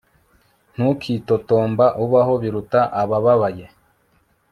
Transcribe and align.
Ntukitotomba 0.75 1.85
ubaho 2.03 2.33
Biruta 2.41 2.81
abababaye 3.01 3.65